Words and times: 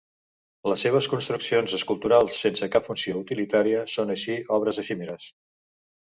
Les 0.71 0.83
seves 0.85 1.07
construccions, 1.09 1.75
esculturals 1.79 2.39
sense 2.45 2.69
cap 2.75 2.85
funció 2.87 3.17
utilitària, 3.19 3.83
són 3.97 4.15
així 4.15 4.39
obres 4.57 4.81
efímeres. 4.85 5.29